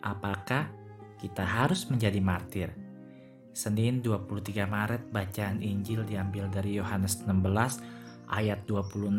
[0.00, 0.72] Apakah
[1.20, 2.72] kita harus menjadi martir?
[3.52, 9.10] Senin 23 Maret bacaan Injil diambil dari Yohanes 16 ayat 26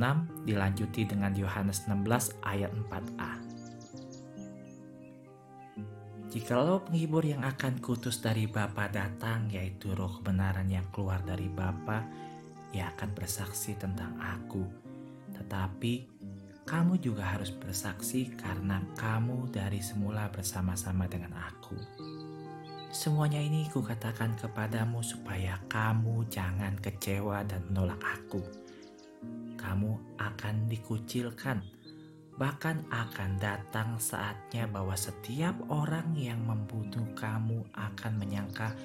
[0.47, 3.33] dilanjuti dengan Yohanes 16 ayat 4a.
[6.31, 12.07] Jikalau penghibur yang akan kutus dari Bapa datang yaitu roh kebenaran yang keluar dari Bapa,
[12.71, 14.63] ia akan bersaksi tentang aku.
[15.35, 16.20] Tetapi
[16.61, 21.77] kamu juga harus bersaksi karena kamu dari semula bersama-sama dengan aku.
[22.91, 28.43] Semuanya ini kukatakan kepadamu supaya kamu jangan kecewa dan menolak aku.
[29.55, 31.63] Kamu akan dikucilkan,
[32.35, 38.75] bahkan akan datang saatnya bahwa setiap orang yang membunuh kamu akan menyangka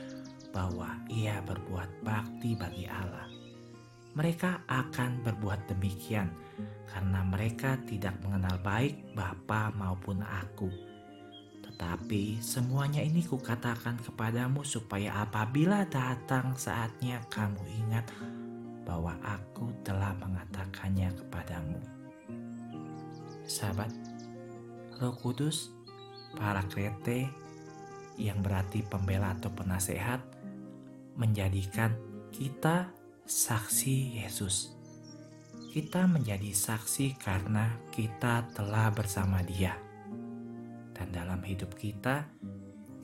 [0.54, 3.45] bahwa ia berbuat bakti bagi Allah.
[4.16, 6.32] Mereka akan berbuat demikian
[6.88, 10.72] karena mereka tidak mengenal baik Bapa maupun aku.
[11.60, 18.08] Tetapi semuanya ini kukatakan kepadamu supaya apabila datang saatnya kamu ingat
[18.88, 21.76] bahwa aku telah mengatakannya kepadamu.
[23.44, 23.92] Sahabat,
[24.96, 25.68] Roh Kudus,
[26.40, 27.28] para krete
[28.16, 30.24] yang berarti pembela atau penasehat,
[31.20, 31.92] menjadikan
[32.32, 32.88] kita
[33.26, 34.76] saksi Yesus
[35.74, 39.76] kita menjadi saksi karena kita telah bersama Dia,
[40.96, 42.24] dan dalam hidup kita,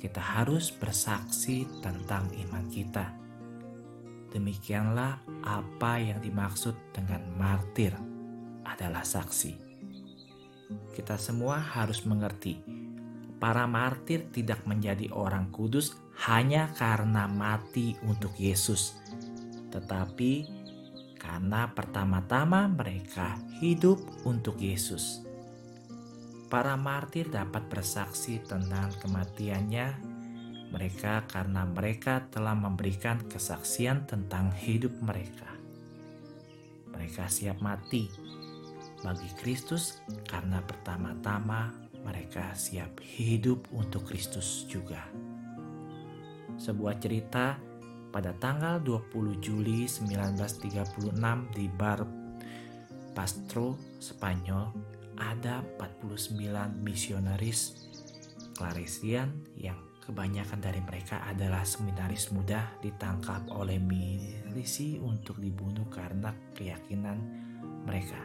[0.01, 3.13] kita harus bersaksi tentang iman kita.
[4.33, 7.93] Demikianlah apa yang dimaksud dengan martir
[8.65, 9.53] adalah saksi.
[10.97, 12.57] Kita semua harus mengerti,
[13.37, 15.93] para martir tidak menjadi orang kudus
[16.25, 19.02] hanya karena mati untuk Yesus,
[19.73, 20.47] tetapi
[21.17, 25.25] karena pertama-tama mereka hidup untuk Yesus.
[26.53, 30.13] Para martir dapat bersaksi tentang kematiannya
[30.73, 35.49] mereka karena mereka telah memberikan kesaksian tentang hidup mereka.
[36.93, 38.09] Mereka siap mati
[39.01, 41.73] bagi Kristus karena pertama-tama
[42.03, 45.07] mereka siap hidup untuk Kristus juga.
[46.59, 47.72] Sebuah cerita
[48.13, 51.17] pada tanggal 20 Juli 1936
[51.57, 52.05] di Bar
[53.17, 54.69] Pastro, Spanyol,
[55.17, 57.73] ada 49 misionaris
[58.53, 67.17] Claresian yang kebanyakan dari mereka adalah seminaris muda ditangkap oleh milisi untuk dibunuh karena keyakinan
[67.89, 68.21] mereka.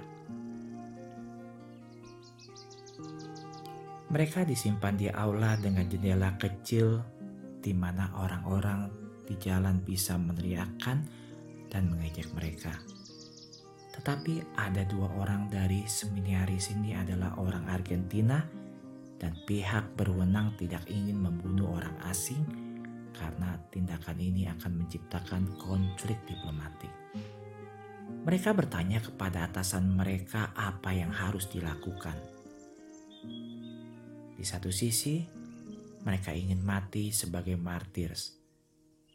[4.07, 7.03] Mereka disimpan di aula dengan jendela kecil
[7.59, 11.03] di mana orang-orang di jalan bisa meneriakkan
[11.67, 12.71] dan mengejek mereka.
[13.91, 18.39] Tetapi ada dua orang dari seminarius ini adalah orang Argentina
[19.17, 22.39] dan pihak berwenang tidak ingin membunuh orang asing
[23.17, 26.93] karena tindakan ini akan menciptakan konflik diplomatik.
[28.07, 32.15] Mereka bertanya kepada atasan mereka apa yang harus dilakukan.
[34.37, 35.25] Di satu sisi,
[36.05, 38.36] mereka ingin mati sebagai martirs,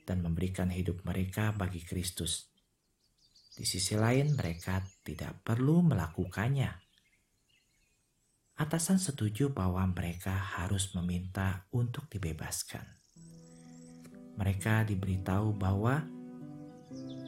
[0.03, 2.51] dan memberikan hidup mereka bagi Kristus.
[3.53, 6.73] Di sisi lain, mereka tidak perlu melakukannya.
[8.57, 12.85] Atasan setuju bahwa mereka harus meminta untuk dibebaskan.
[14.39, 16.05] Mereka diberitahu bahwa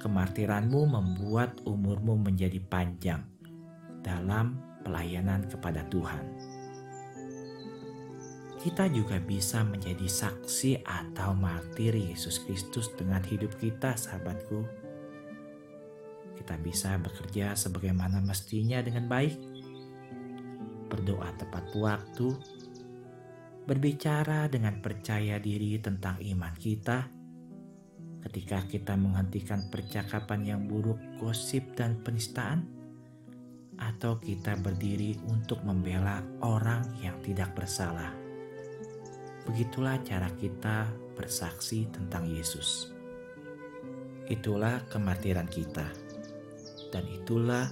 [0.00, 3.24] kemartiranmu membuat umurmu menjadi panjang
[4.04, 6.53] dalam pelayanan kepada Tuhan
[8.64, 14.64] kita juga bisa menjadi saksi atau martir Yesus Kristus dengan hidup kita, sahabatku.
[16.32, 19.36] Kita bisa bekerja sebagaimana mestinya dengan baik,
[20.88, 22.32] berdoa tepat waktu,
[23.69, 27.04] berbicara dengan percaya diri tentang iman kita.
[28.25, 32.64] Ketika kita menghentikan percakapan yang buruk, gosip, dan penistaan,
[33.76, 38.24] atau kita berdiri untuk membela orang yang tidak bersalah
[39.44, 42.88] Begitulah cara kita bersaksi tentang Yesus.
[44.25, 45.85] Itulah kematiran kita,
[46.88, 47.69] dan itulah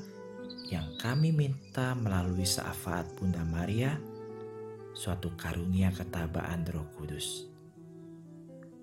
[0.69, 3.97] yang kami minta melalui syafaat Bunda Maria,
[4.93, 7.49] suatu karunia ketabaan Roh Kudus.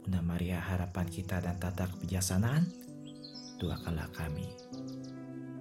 [0.02, 2.66] Bunda Maria, harapan kita dan tata kebijaksanaan,
[3.62, 4.50] doakanlah kami.